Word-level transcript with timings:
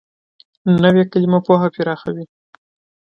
نوې 0.83 1.03
کلیمه 1.11 1.39
پوهه 1.45 1.67
پراخوي 1.75 2.25